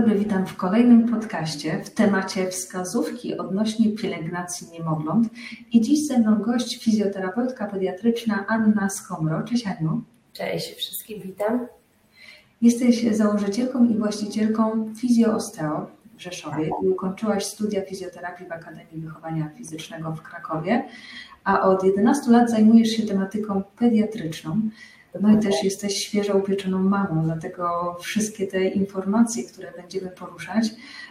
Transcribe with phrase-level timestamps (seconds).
[0.00, 5.28] dobry, witam w kolejnym podcaście w temacie wskazówki odnośnie pielęgnacji niemowląt.
[5.72, 9.42] I dziś ze mną gość fizjoterapeutka pediatryczna Anna Skomro.
[9.42, 10.02] Cześć Aniu.
[10.32, 11.66] Cześć wszystkim, witam.
[12.62, 15.86] Jesteś założycielką i właścicielką Fizjoosteo
[16.16, 20.84] w Rzeszowie i ukończyłaś studia fizjoterapii w Akademii Wychowania Fizycznego w Krakowie,
[21.44, 24.60] a od 11 lat zajmujesz się tematyką pediatryczną.
[25.20, 30.64] No i też jesteś świeżo upieczoną mamą, dlatego wszystkie te informacje, które będziemy poruszać,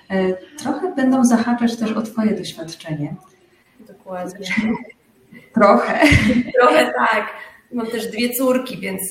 [0.10, 3.16] e, trochę będą zahaczać też o Twoje doświadczenie.
[3.88, 4.48] Dokładnie.
[5.56, 6.00] Trochę.
[6.60, 7.34] Trochę tak.
[7.74, 9.02] Mam też dwie córki, więc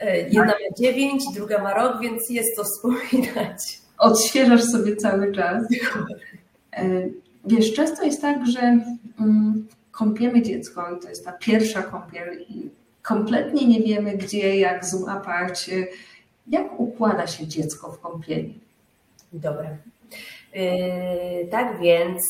[0.00, 3.78] e, jedna ma dziewięć, druga ma rok, więc jest to wspominać.
[3.98, 5.64] Odświeżasz sobie cały czas.
[6.76, 6.84] E,
[7.44, 8.60] wiesz, często jest tak, że
[9.20, 12.70] mm, kąpiemy dziecko i to jest ta pierwsza kąpiel i
[13.04, 15.70] kompletnie nie wiemy, gdzie, jak złapać.
[16.46, 18.60] Jak układa się dziecko w kąpieli?
[19.32, 19.76] Dobre.
[20.54, 22.20] Yy, tak więc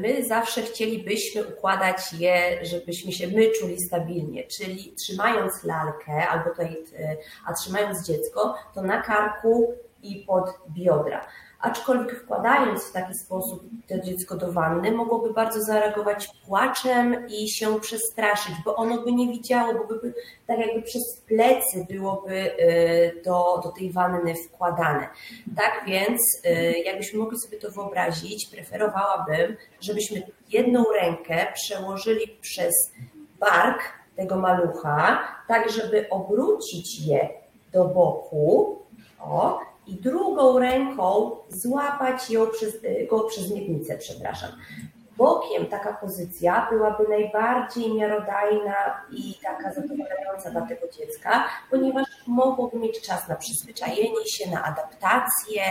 [0.00, 6.70] my zawsze chcielibyśmy układać je, żebyśmy się my czuli stabilnie, czyli trzymając lalkę albo tutaj,
[6.72, 11.26] yy, a trzymając dziecko, to na karku i pod biodra
[11.64, 17.80] aczkolwiek wkładając w taki sposób to dziecko do wanny, mogłoby bardzo zareagować płaczem i się
[17.80, 20.14] przestraszyć, bo ono by nie widziało, bo by
[20.46, 25.08] tak jakby przez plecy byłoby y, do, do tej wanny wkładane.
[25.56, 32.74] Tak więc, y, jakbyśmy mogli sobie to wyobrazić, preferowałabym, żebyśmy jedną rękę przełożyli przez
[33.40, 33.80] bark
[34.16, 37.28] tego malucha, tak żeby obrócić je
[37.72, 38.78] do boku,
[39.20, 44.50] o, i drugą ręką złapać ją przez, y, go przez miednicę, przepraszam.
[45.16, 48.74] Bokiem taka pozycja byłaby najbardziej miarodajna
[49.10, 55.62] i taka zadowalająca dla tego dziecka, ponieważ mogłoby mieć czas na przyzwyczajenie się, na adaptację,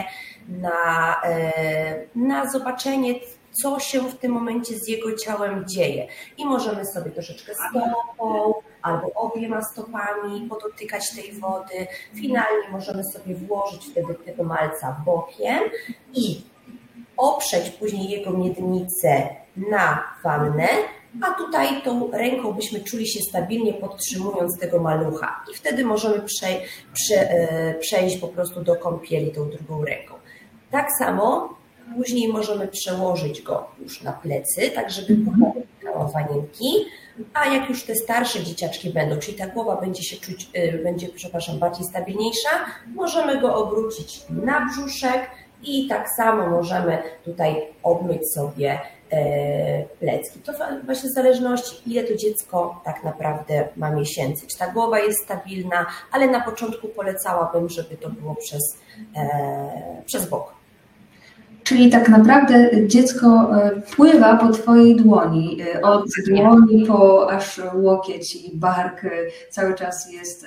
[0.49, 3.13] na, e, na zobaczenie
[3.61, 6.07] co się w tym momencie z jego ciałem dzieje.
[6.37, 11.87] I możemy sobie troszeczkę stopą albo obiema stopami podotykać tej wody.
[12.13, 15.59] Finalnie możemy sobie włożyć wtedy tego malca bokiem
[16.13, 16.41] i
[17.17, 20.67] oprzeć później jego miednicę na wannę,
[21.21, 26.47] a tutaj tą ręką byśmy czuli się stabilnie podtrzymując tego malucha i wtedy możemy prze,
[26.93, 30.13] prze, e, przejść po prostu do kąpieli tą drugą ręką.
[30.71, 31.55] Tak samo
[31.95, 35.17] Później możemy przełożyć go już na plecy, tak żeby
[36.07, 36.85] pomagało wanienki.
[37.33, 41.09] A jak już te starsze dzieciaczki będą, czyli ta głowa będzie się czuć, y, będzie,
[41.09, 42.49] przepraszam, bardziej stabilniejsza,
[42.95, 45.29] możemy go obrócić na brzuszek
[45.63, 48.79] i tak samo możemy tutaj obmyć sobie
[49.11, 50.39] e, plecki.
[50.39, 50.53] To
[50.85, 54.47] właśnie w zależności, ile to dziecko tak naprawdę ma miesięcy.
[54.47, 58.77] Czy ta głowa jest stabilna, ale na początku polecałabym, żeby to było przez,
[59.15, 60.62] e, przez bok.
[61.63, 68.35] Czyli tak naprawdę dziecko e, pływa po Twojej dłoni, e, od dłoni po aż łokieć
[68.35, 69.09] i bark, e,
[69.49, 70.45] cały czas jest,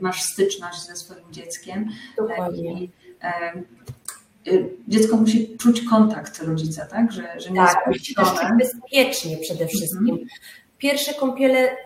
[0.00, 1.88] masz styczność ze swoim dzieckiem.
[2.16, 2.82] Dokładnie.
[2.82, 2.90] I,
[4.88, 7.12] dziecko musi czuć kontakt rodzica, tak?
[7.12, 10.10] Że, że nie tak, musi czuć bezpiecznie przede wszystkim.
[10.10, 10.28] Mhm.
[10.78, 11.76] Pierwsze kąpiele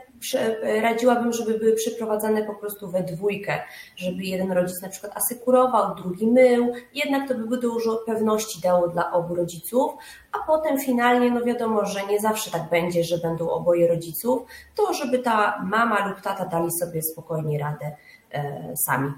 [0.82, 3.60] radziłabym, żeby były przeprowadzane po prostu we dwójkę,
[3.96, 9.12] żeby jeden rodzic na przykład asykurował, drugi mył, jednak to by dużo pewności dało dla
[9.12, 9.92] obu rodziców,
[10.32, 14.42] a potem finalnie, no wiadomo, że nie zawsze tak będzie, że będą oboje rodziców,
[14.74, 17.96] to żeby ta mama lub tata dali sobie spokojnie radę
[18.32, 19.12] e, sami.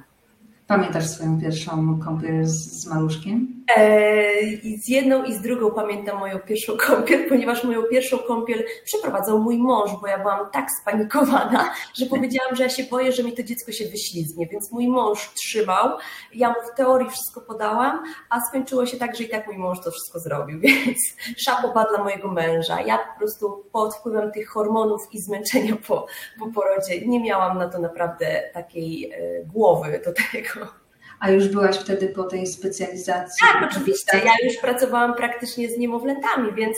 [0.68, 3.64] Pamiętasz swoją pierwszą kąpiel z, maluszkiem?
[3.76, 9.38] Eee, z jedną i z drugą pamiętam moją pierwszą kąpiel, ponieważ moją pierwszą kąpiel przeprowadzał
[9.38, 13.32] mój mąż, bo ja byłam tak spanikowana, że powiedziałam, że ja się boję, że mi
[13.32, 15.98] to dziecko się wyślizgnie, więc mój mąż trzymał,
[16.34, 19.80] ja mu w teorii wszystko podałam, a skończyło się tak, że i tak mój mąż
[19.80, 20.98] to wszystko zrobił, więc
[21.36, 22.80] szapoba dla mojego męża.
[22.80, 26.06] Ja po prostu pod wpływem tych hormonów i zmęczenia po,
[26.38, 30.57] po porodzie nie miałam na to naprawdę takiej e, głowy do tego.
[31.20, 33.46] A już byłaś wtedy po tej specjalizacji?
[33.52, 34.18] Tak, oczywiście.
[34.24, 36.76] Ja już pracowałam praktycznie z niemowlętami, więc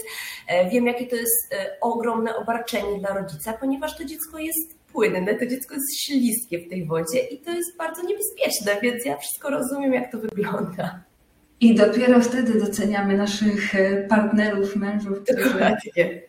[0.49, 5.35] e, wiem, jakie to jest e, ogromne obarczenie dla rodzica, ponieważ to dziecko jest płynne,
[5.35, 9.51] to dziecko jest śliskie w tej wodzie i to jest bardzo niebezpieczne, więc ja wszystko
[9.51, 11.01] rozumiem, jak to wygląda.
[11.61, 16.23] I dopiero wtedy doceniamy naszych e, partnerów, mężów, którzy Dokładnie.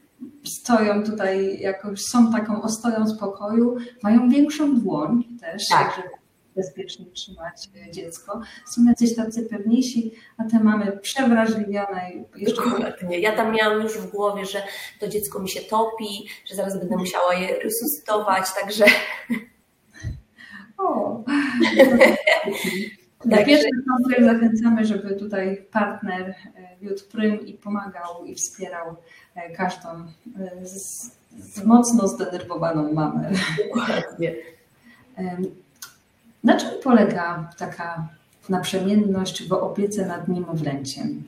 [0.44, 5.94] stoją tutaj jakoś, są taką ostoją spokoju, mają większą dłoń też, tak.
[5.96, 6.21] żeby
[6.62, 8.42] bezpiecznie trzymać e, dziecko.
[8.68, 12.12] Są jacyś tacy pewniejsi, a te mamy przewrażliwione.
[12.36, 13.20] Jeszcze Dokładnie.
[13.20, 14.64] Ja tam miałam już w głowie, że
[15.00, 18.86] to dziecko mi się topi, że zaraz będę musiała je resuscytować, także...
[20.78, 21.24] O.
[23.26, 23.70] Na pierwszy
[24.20, 26.36] zachęcamy, żeby tutaj partner
[26.82, 28.96] wiódł prym i pomagał i wspierał
[29.58, 29.88] każdą
[30.64, 33.32] z, z mocno zdenerwowaną mamę.
[33.68, 34.36] Dokładnie.
[36.44, 38.08] Na czym polega taka
[38.50, 41.24] naprzemienność w opiece nad niemowlęciem?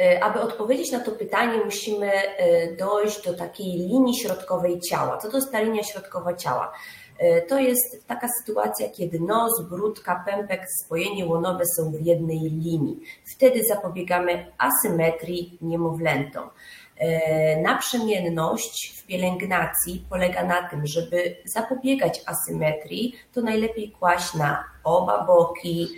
[0.00, 5.18] E, aby odpowiedzieć na to pytanie, musimy e, dojść do takiej linii środkowej ciała.
[5.18, 6.72] Co to jest ta linia środkowa ciała?
[7.18, 13.00] E, to jest taka sytuacja, kiedy nos, brudka, pępek, spojenie łonowe są w jednej linii.
[13.36, 16.48] Wtedy zapobiegamy asymetrii niemowlętom.
[17.62, 25.88] Naprzemienność w pielęgnacji polega na tym, żeby zapobiegać asymetrii, to najlepiej kłaść na oba boki,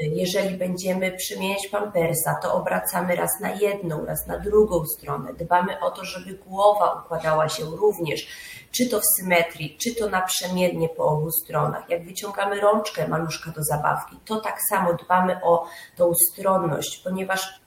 [0.00, 5.34] jeżeli będziemy przemieniać pampersa, to obracamy raz na jedną, raz na drugą stronę.
[5.34, 8.28] Dbamy o to, żeby głowa układała się również,
[8.70, 11.90] czy to w symetrii, czy to naprzemiennie po obu stronach.
[11.90, 15.66] Jak wyciągamy rączkę maluszka do zabawki, to tak samo dbamy o
[15.96, 17.60] tą stronność, ponieważ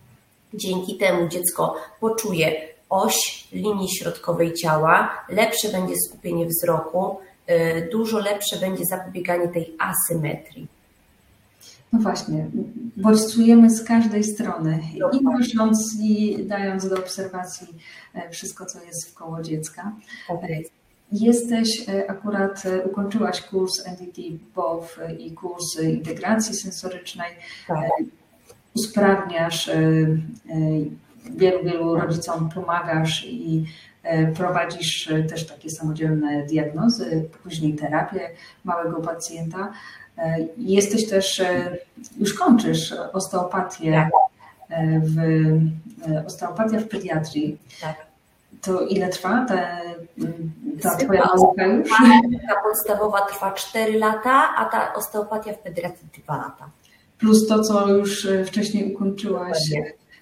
[0.53, 7.17] dzięki temu dziecko poczuje oś linii środkowej ciała, lepsze będzie skupienie wzroku,
[7.49, 10.67] y, dużo lepsze będzie zapobieganie tej asymetrii.
[11.93, 12.47] No właśnie,
[12.97, 14.79] bodźcujemy z każdej strony
[15.13, 17.67] i myśląc i dając do obserwacji
[18.13, 19.91] e, wszystko, co jest w koło dziecka.
[20.29, 20.63] Okay.
[21.11, 24.21] Jesteś e, akurat, e, ukończyłaś kurs NDT
[24.55, 27.31] BOW i kurs integracji sensorycznej.
[27.67, 27.89] Tak.
[28.75, 29.69] Usprawniasz,
[31.29, 33.65] wielu, wielu rodzicom pomagasz i
[34.35, 38.29] prowadzisz też takie samodzielne diagnozy, później terapię
[38.63, 39.71] małego pacjenta.
[40.17, 41.77] E, jesteś też, e,
[42.19, 44.09] już kończysz osteopatię tak.
[44.69, 45.15] E, w,
[46.27, 47.57] osteopatia w pediatrii.
[47.81, 47.95] Tak.
[48.61, 49.81] To ile trwa ta,
[50.81, 51.89] ta twoja nauka już?
[52.47, 56.69] Ta podstawowa trwa 4 lata, a ta osteopatia w pediatrii 2 lata.
[57.17, 59.57] Plus to, co już wcześniej ukończyłaś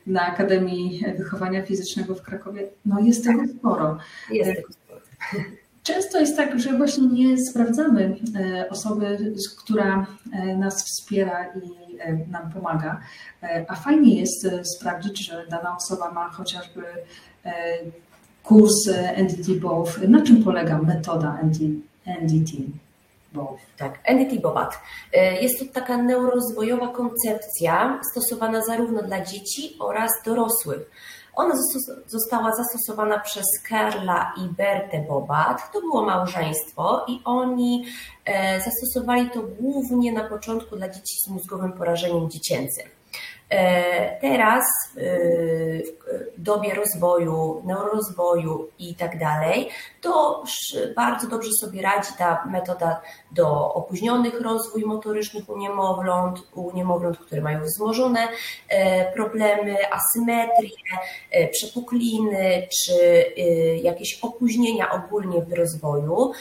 [0.09, 2.67] na Akademii Wychowania Fizycznego w Krakowie.
[2.85, 3.97] No jest tego sporo.
[4.31, 5.01] Jest tego sporo.
[5.83, 9.33] Często jest tak, że właśnie nie sprawdzamy e, osoby,
[9.63, 12.99] która e, nas wspiera i e, nam pomaga,
[13.67, 14.47] a fajnie jest
[14.77, 16.83] sprawdzić, że dana osoba ma chociażby
[18.43, 19.97] kurs NDT BOW.
[20.07, 21.39] Na czym polega metoda
[22.21, 22.51] NDT?
[23.33, 23.57] BOW?
[23.77, 24.79] Tak, NDT BOWAT.
[25.41, 30.91] Jest to taka neurozwojowa koncepcja stosowana zarówno dla dzieci oraz dorosłych.
[31.39, 31.55] Ona
[32.07, 35.71] została zastosowana przez Karla i Bertę Bobat.
[35.73, 37.85] To było małżeństwo i oni
[38.25, 42.98] e, zastosowali to głównie na początku dla dzieci z mózgowym porażeniem dziecięcym.
[43.49, 44.63] E, teraz
[44.97, 45.01] e,
[46.37, 49.69] w dobie rozwoju, neurorozwoju i tak dalej,
[50.01, 50.43] to
[50.95, 53.01] bardzo dobrze sobie radzi ta metoda
[53.31, 58.27] do opóźnionych rozwój motorycznych u niemowląt, u niemowląt, które mają wzmożone
[58.69, 60.69] e, problemy, asymetrie,
[61.51, 63.25] przepukliny czy
[63.83, 66.31] jakieś opóźnienia ogólnie w rozwoju.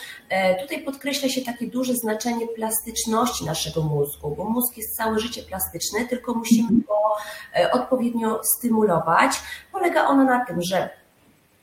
[0.61, 6.09] Tutaj podkreśla się takie duże znaczenie plastyczności naszego mózgu, bo mózg jest całe życie plastyczny,
[6.09, 6.98] tylko musimy go
[7.57, 9.33] E, odpowiednio stymulować.
[9.73, 10.91] Polega ono na tym, że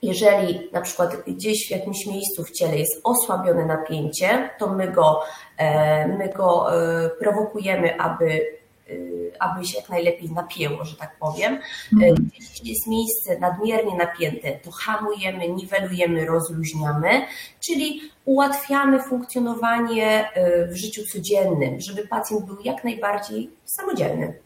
[0.01, 5.21] jeżeli na przykład gdzieś w jakimś miejscu w ciele jest osłabione napięcie, to my go,
[5.57, 8.45] e, my go e, prowokujemy, aby,
[9.39, 11.59] aby się jak najlepiej napięło, że tak powiem.
[11.93, 12.29] Mhm.
[12.39, 17.25] Jeśli jest miejsce nadmiernie napięte, to hamujemy, niwelujemy, rozluźniamy,
[17.59, 20.29] czyli ułatwiamy funkcjonowanie
[20.71, 24.44] w życiu codziennym, żeby pacjent był jak najbardziej samodzielny.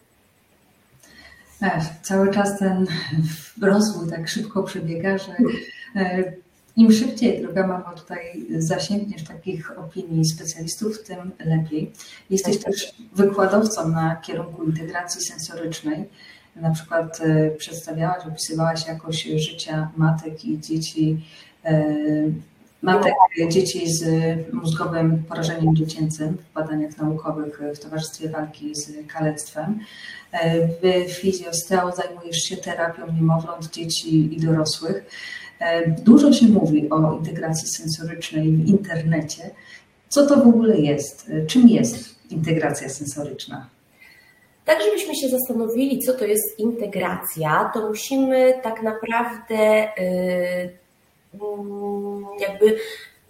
[1.60, 2.88] Tak, cały czas ten
[3.62, 5.36] rozwój tak szybko przebiega, że
[5.96, 6.34] e,
[6.75, 11.92] im szybciej, droga mama, tutaj zasięgniesz takich opinii specjalistów, tym lepiej.
[12.30, 16.10] Jesteś tak, też wykładowcą na kierunku integracji sensorycznej.
[16.56, 21.25] Na przykład e, przedstawiałaś, opisywałaś jakość życia matek i dzieci,
[21.66, 21.96] e,
[22.81, 23.13] matek,
[23.50, 24.03] dzieci z
[24.53, 29.79] mózgowym porażeniem dziecięcym w badaniach naukowych w Towarzystwie Walki z Kalectwem.
[30.81, 35.05] W Fizjosteo zajmujesz się terapią niemowląt, dzieci i dorosłych.
[36.05, 39.50] Dużo się mówi o integracji sensorycznej w internecie.
[40.09, 41.31] Co to w ogóle jest?
[41.48, 43.69] Czym jest integracja sensoryczna?
[44.65, 50.88] Tak, żebyśmy się zastanowili, co to jest integracja, to musimy tak naprawdę y,
[52.39, 52.77] jakby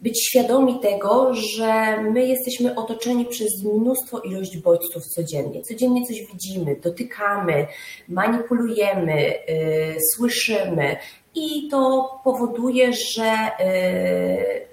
[0.01, 5.61] być świadomi tego, że my jesteśmy otoczeni przez mnóstwo ilość bodźców codziennie.
[5.61, 7.67] Codziennie coś widzimy, dotykamy,
[8.07, 10.97] manipulujemy, yy, słyszymy
[11.35, 14.65] i to powoduje, że yy,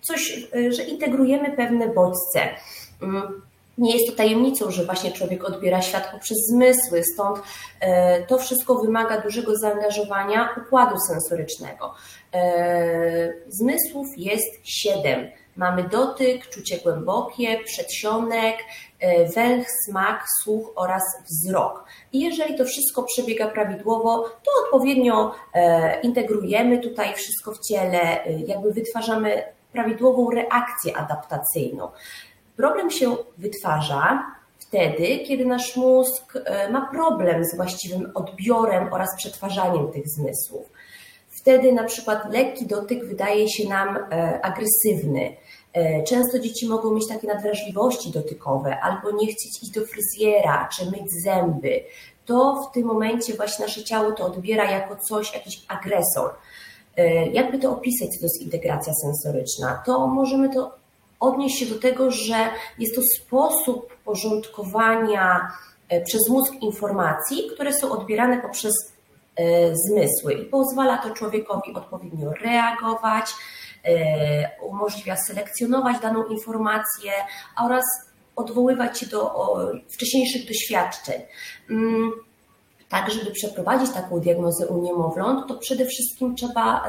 [0.00, 2.40] coś, yy, że integrujemy pewne bodźce.
[3.80, 7.38] Nie jest to tajemnicą, że właśnie człowiek odbiera świat poprzez zmysły, stąd
[7.80, 11.94] e, to wszystko wymaga dużego zaangażowania układu sensorycznego.
[12.34, 15.28] E, zmysłów jest siedem.
[15.56, 18.56] Mamy dotyk, czucie głębokie, przedsionek,
[19.00, 21.84] e, węch, smak, słuch oraz wzrok.
[22.12, 25.34] I jeżeli to wszystko przebiega prawidłowo, to odpowiednio
[26.02, 31.88] integrujemy tutaj wszystko w ciele, jakby wytwarzamy prawidłową reakcję adaptacyjną.
[32.56, 34.24] Problem się wytwarza
[34.70, 40.66] wtedy, kiedy nasz mózg e, ma problem z właściwym odbiorem oraz przetwarzaniem tych zmysłów.
[41.28, 45.36] Wtedy na przykład lekki dotyk wydaje się nam e, agresywny.
[45.72, 50.84] E, często dzieci mogą mieć takie nadwrażliwości dotykowe albo nie chcieć iść do fryzjera czy
[50.90, 51.84] myć zęby.
[52.26, 56.34] To w tym momencie właśnie nasze ciało to odbiera jako coś, jakiś agresor.
[57.32, 59.82] Jakby to opisać, co to jest integracja sensoryczna?
[59.86, 60.79] To możemy to
[61.20, 65.52] odnieść się do tego, że jest to sposób porządkowania
[65.88, 68.72] e, przez mózg informacji, które są odbierane poprzez
[69.36, 69.42] e,
[69.76, 73.34] zmysły i pozwala to człowiekowi odpowiednio reagować,
[73.84, 77.12] e, umożliwia selekcjonować daną informację
[77.64, 77.84] oraz
[78.36, 79.34] odwoływać się do
[79.94, 81.22] wcześniejszych doświadczeń.
[81.70, 82.10] Mm,
[82.88, 86.84] tak, żeby przeprowadzić taką diagnozę u niemowląt, to przede wszystkim trzeba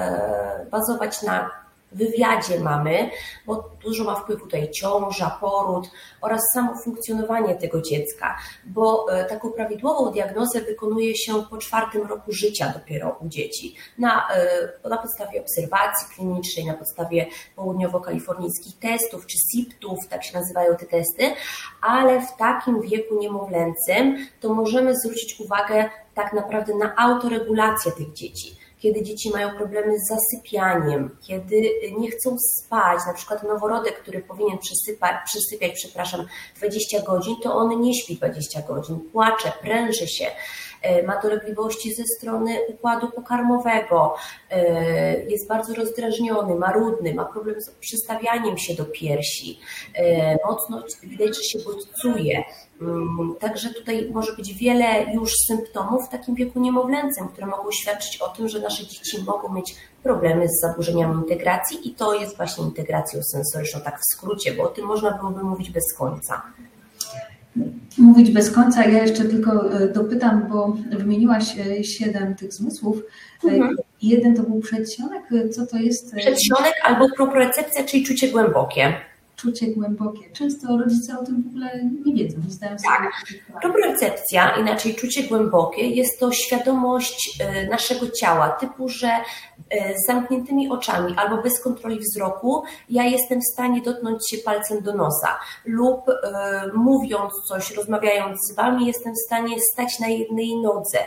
[0.71, 1.60] bazować na
[1.91, 3.09] wywiadzie mamy,
[3.45, 9.51] bo dużo ma wpływu tutaj ciąża, poród oraz samo funkcjonowanie tego dziecka, bo e, taką
[9.51, 14.27] prawidłową diagnozę wykonuje się po czwartym roku życia dopiero u dzieci, na,
[14.83, 20.85] e, na podstawie obserwacji klinicznej, na podstawie południowo-kalifornijskich testów czy SIPTów, tak się nazywają te
[20.85, 21.23] testy,
[21.81, 28.60] ale w takim wieku niemowlęcym to możemy zwrócić uwagę tak naprawdę na autoregulację tych dzieci
[28.81, 31.61] kiedy dzieci mają problemy z zasypianiem, kiedy
[31.97, 37.81] nie chcą spać, na przykład noworodek, który powinien przysypać, przysypiać, przepraszam, 20 godzin, to on
[37.81, 40.25] nie śpi 20 godzin, płacze, pręży się,
[41.07, 44.15] ma dolegliwości ze strony układu pokarmowego,
[44.49, 49.59] e, jest bardzo rozdrażniony, marudny, ma problem z przystawianiem się do piersi,
[49.95, 52.43] e, mocno widać, że się bodźcuje.
[52.81, 58.21] Mm, także tutaj może być wiele już symptomów w takim wieku niemowlęcym, które mogą świadczyć
[58.21, 62.63] o tym, że nasze dzieci mogą mieć problemy z zaburzeniami integracji i to jest właśnie
[62.63, 66.41] integracją sensoryczną, tak w skrócie, bo o tym można byłoby mówić bez końca.
[67.97, 73.03] Mówić bez końca, ja jeszcze tylko e, dopytam, bo wymieniłaś e, siedem tych zmysłów.
[73.45, 73.77] E, mhm.
[74.01, 76.15] Jeden to był przedsionek, co to jest?
[76.15, 78.93] Przedsionek albo propriocepcja, czyli czucie głębokie
[79.41, 80.29] czucie głębokie.
[80.33, 83.09] Często rodzice o tym w ogóle nie wiedzą, nie zdają sobie
[83.53, 83.61] Tak.
[83.61, 90.69] Propriocepcja, inaczej czucie głębokie, jest to świadomość e, naszego ciała, typu, że e, z zamkniętymi
[90.69, 96.09] oczami albo bez kontroli wzroku ja jestem w stanie dotknąć się palcem do nosa lub
[96.09, 96.13] e,
[96.73, 100.99] mówiąc coś, rozmawiając z Wami jestem w stanie stać na jednej nodze,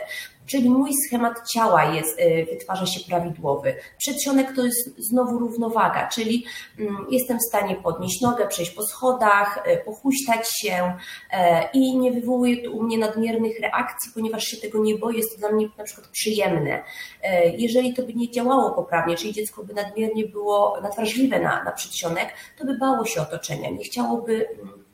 [0.45, 3.75] czyli mój schemat ciała jest, y, wytwarza się prawidłowy.
[3.97, 6.45] Przedsionek to jest znowu równowaga, czyli
[6.79, 10.93] mm, jestem w stanie podnieść nogę, przejść po schodach, y, pochuśtać się
[11.31, 15.37] e, i nie wywołuje u mnie nadmiernych reakcji, ponieważ się tego nie boję, jest to
[15.39, 16.83] dla mnie na przykład przyjemne.
[17.23, 21.71] E, jeżeli to by nie działało poprawnie, czyli dziecko by nadmiernie było nadwrażliwe na, na
[21.71, 24.84] przedsionek, to by bało się otoczenia, nie chciałoby mm,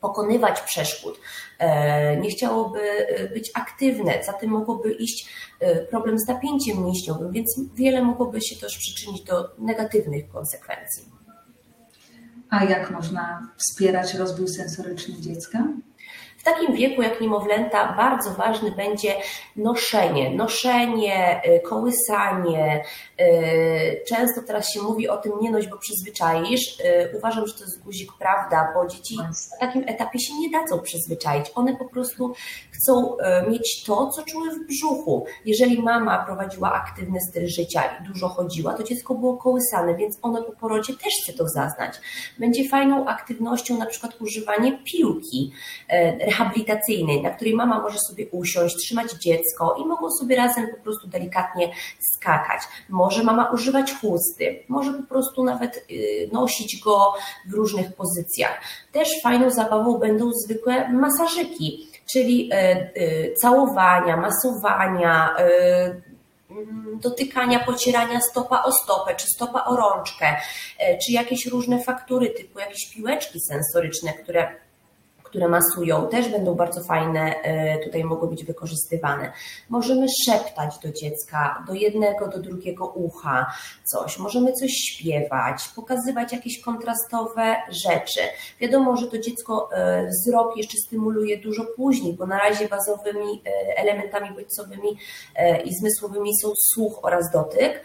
[0.00, 1.20] pokonywać przeszkód,
[1.58, 5.28] e, nie chciałoby e, być aktywne, za tym mogłoby iść
[5.60, 11.16] e, problem z napięciem mięśniowym, więc wiele mogłoby się też przyczynić do negatywnych konsekwencji.
[12.50, 15.68] A jak można wspierać rozwój sensoryczny dziecka?
[16.46, 19.14] Takim wieku jak niemowlęta bardzo ważny będzie
[19.56, 22.84] noszenie, noszenie, y, kołysanie.
[23.20, 26.80] Y, często teraz się mówi o tym nie noś, bo przyzwyczaisz.
[26.80, 30.80] Y, uważam, że to jest guzik prawda, bo dzieci na takim etapie się nie dadzą
[30.80, 31.46] przyzwyczaić.
[31.54, 32.34] One po prostu
[32.70, 33.16] chcą
[33.48, 35.26] mieć to, co czuły w brzuchu.
[35.44, 40.42] Jeżeli mama prowadziła aktywny styl życia i dużo chodziła, to dziecko było kołysane, więc ono
[40.42, 41.94] po porodzie też chce to zaznać.
[42.38, 45.52] Będzie fajną aktywnością na przykład używanie piłki,
[46.20, 51.08] rehabilitacyjnej, na której mama może sobie usiąść, trzymać dziecko i mogą sobie razem po prostu
[51.08, 52.62] delikatnie skakać.
[52.88, 57.14] Może mama używać chusty, może po prostu nawet y, nosić go
[57.50, 58.60] w różnych pozycjach.
[58.92, 62.56] Też fajną zabawą będą zwykłe masażyki, czyli y,
[63.02, 65.36] y, całowania, masowania,
[66.50, 70.36] mm, dotykania, pocierania stopa o stopę, czy stopa o rączkę,
[71.06, 74.65] czy jakieś różne faktury typu jakieś piłeczki sensoryczne, które
[75.26, 79.32] które masują, też będą bardzo fajne, e, tutaj mogą być wykorzystywane.
[79.68, 83.52] Możemy szeptać do dziecka, do jednego, do drugiego ucha
[83.84, 88.20] coś, możemy coś śpiewać, pokazywać jakieś kontrastowe rzeczy.
[88.60, 93.76] Wiadomo, że to dziecko e, wzrok jeszcze stymuluje dużo później, bo na razie bazowymi e,
[93.76, 94.98] elementami bodźcowymi
[95.64, 97.82] i zmysłowymi są słuch oraz dotyk,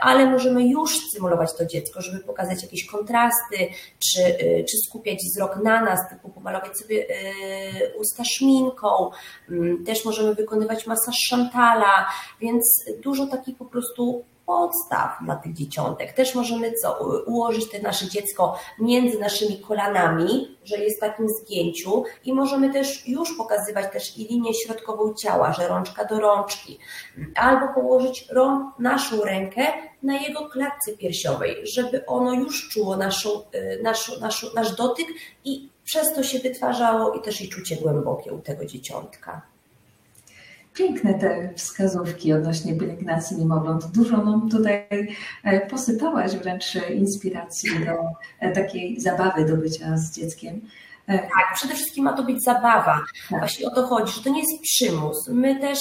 [0.00, 3.56] ale możemy już stymulować to dziecko, żeby pokazać jakieś kontrasty,
[3.98, 9.10] czy, czy skupiać wzrok na nas, typu pomalować sobie y, usta szminką,
[9.50, 12.06] mm, też możemy wykonywać masaż szantala,
[12.40, 16.12] więc dużo takich po prostu podstaw dla tych dzieciątek.
[16.12, 22.04] Też możemy co, ułożyć to nasze dziecko między naszymi kolanami, że jest w takim zgięciu
[22.24, 26.78] i możemy też już pokazywać też i linię środkową ciała, że rączka do rączki,
[27.34, 29.66] albo położyć rą, naszą rękę
[30.02, 33.42] na jego klatce piersiowej, żeby ono już czuło naszą,
[33.82, 35.06] naszą, naszą, nasz dotyk
[35.44, 39.42] i przez to się wytwarzało i też i czucie głębokie u tego dzieciątka.
[40.74, 43.86] Piękne te wskazówki odnośnie pielęgnacji niemowląt.
[43.86, 44.86] Dużo nam tutaj
[45.44, 47.92] e, posypałaś wręcz inspiracji do
[48.40, 50.60] e, takiej zabawy do bycia z dzieckiem.
[51.06, 53.00] E, tak, przede wszystkim ma to być zabawa.
[53.30, 53.38] Tak.
[53.38, 55.28] Właśnie o to chodzi, że to nie jest przymus.
[55.28, 55.78] My też,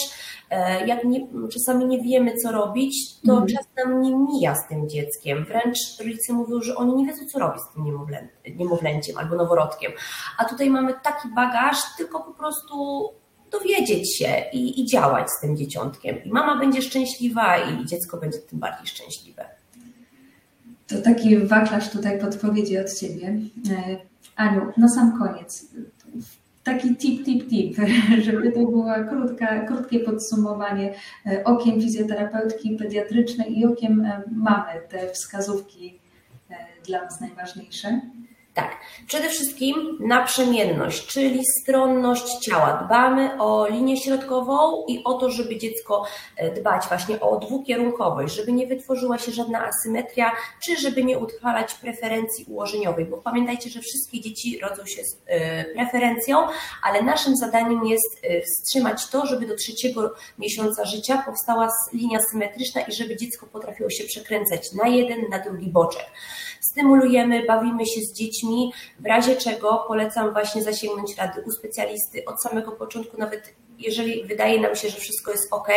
[0.86, 3.48] jak nie, czasami nie wiemy, co robić, to mm.
[3.48, 5.46] czas nam nie mija z tym dzieckiem.
[5.46, 9.92] Wręcz rodzice mówią, że oni nie wiedzą, co robić z tym niemowlę, niemowlęciem albo noworodkiem.
[10.38, 13.10] A tutaj mamy taki bagaż, tylko po prostu
[13.52, 16.24] dowiedzieć się i, i działać z tym dzieciątkiem.
[16.24, 19.46] I mama będzie szczęśliwa i dziecko będzie tym bardziej szczęśliwe.
[20.88, 23.38] To taki wachlarz tutaj podpowiedzi od Ciebie.
[24.38, 25.66] E, Aniu, na sam koniec,
[26.64, 27.78] taki tip, tip, tip,
[28.26, 30.94] żeby to było krótka, krótkie podsumowanie
[31.26, 36.00] e, okiem fizjoterapeutki pediatrycznej i okiem e, mamy, te wskazówki
[36.86, 38.02] dla nas najważniejsze.
[38.54, 42.84] Tak, przede wszystkim naprzemienność, czyli stronność ciała.
[42.86, 46.06] Dbamy o linię środkową i o to, żeby dziecko
[46.38, 50.32] e, dbać właśnie o dwukierunkowość, żeby nie wytworzyła się żadna asymetria,
[50.66, 55.66] czy żeby nie utrwalać preferencji ułożeniowej, bo pamiętajcie, że wszystkie dzieci rodzą się z e,
[55.66, 56.38] preferencją,
[56.84, 62.82] ale naszym zadaniem jest e, wstrzymać to, żeby do trzeciego miesiąca życia powstała linia symetryczna
[62.82, 66.06] i żeby dziecko potrafiło się przekręcać na jeden, na drugi boczek
[66.74, 68.43] stymulujemy, bawimy się z dziećmi,
[69.00, 74.62] w razie czego polecam właśnie zasięgnąć rady u specjalisty od samego początku, nawet jeżeli wydaje
[74.62, 75.68] nam się, że wszystko jest ok,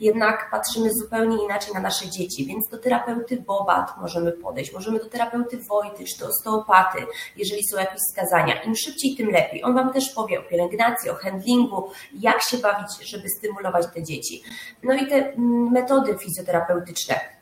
[0.00, 5.08] jednak patrzymy zupełnie inaczej na nasze dzieci, więc do terapeuty Bobat możemy podejść, możemy do
[5.08, 6.98] terapeuty Wojty czy do osteopaty,
[7.36, 8.62] jeżeli są jakieś wskazania.
[8.62, 9.64] Im szybciej, tym lepiej.
[9.64, 14.42] On Wam też powie o pielęgnacji, o handlingu, jak się bawić, żeby stymulować te dzieci.
[14.82, 17.41] No i te mm, metody fizjoterapeutyczne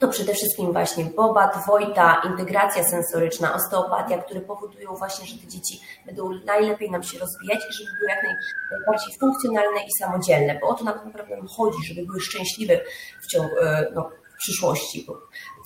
[0.00, 5.80] to przede wszystkim właśnie bobat, wojta, integracja sensoryczna, osteopatia, które powodują właśnie, że te dzieci
[6.06, 8.18] będą najlepiej nam się rozwijać i żeby były jak
[8.70, 12.80] najbardziej funkcjonalne i samodzielne, bo o to tak naprawdę nam chodzi, żeby były szczęśliwe
[13.22, 15.06] w ciągu, e, no, w przyszłości.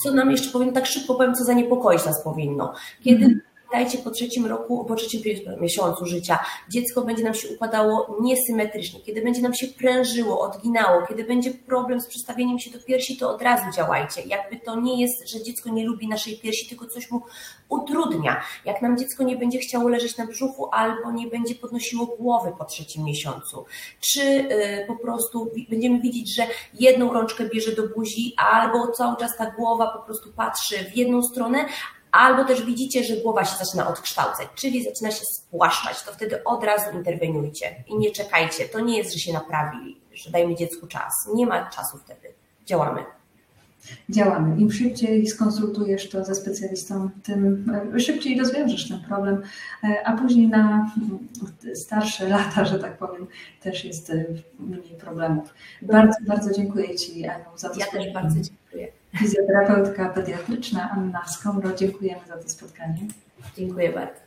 [0.03, 2.75] Co nam jeszcze powinno, tak szybko powiem, co zaniepokoić nas powinno.
[3.05, 3.41] Kiedy
[3.75, 5.23] pamiętajcie, po trzecim roku, po trzecim
[5.61, 11.25] miesiącu życia dziecko będzie nam się układało niesymetrycznie, kiedy będzie nam się prężyło, odginało, kiedy
[11.25, 14.23] będzie problem z przestawieniem się do piersi, to od razu działajcie.
[14.27, 17.23] Jakby to nie jest, że dziecko nie lubi naszej piersi, tylko coś mu
[17.69, 18.43] utrudnia.
[18.65, 22.65] Jak nam dziecko nie będzie chciało leżeć na brzuchu albo nie będzie podnosiło głowy po
[22.65, 23.65] trzecim miesiącu,
[24.01, 29.37] czy y, po prostu będziemy widzieć, że jedną rączkę bierze do buzi albo cały czas
[29.37, 31.67] ta głowa po prostu patrzy w jedną stronę,
[32.15, 36.65] albo też widzicie, że głowa się zaczyna odkształcać, czyli zaczyna się spłaszczać, to wtedy od
[36.65, 38.65] razu interweniujcie i nie czekajcie.
[38.65, 41.13] To nie jest, że się naprawi, że dajmy dziecku czas.
[41.35, 42.35] Nie ma czasu wtedy.
[42.67, 43.05] Działamy.
[44.09, 44.61] Działamy.
[44.61, 49.43] Im szybciej skonsultujesz to ze specjalistą, tym e, szybciej rozwiążesz ten problem,
[49.85, 50.91] e, a później na
[51.75, 53.27] starsze lata, że tak powiem,
[53.61, 54.25] też jest e,
[54.59, 55.55] mniej problemów.
[55.83, 61.73] Bardzo, bardzo dziękuję Ci, Aniu, za to Ja też bardzo dziękuję fizjoterapeutka pediatryczna Anna Skomro.
[61.73, 63.01] Dziękujemy za to spotkanie.
[63.57, 64.24] Dziękuję bardzo.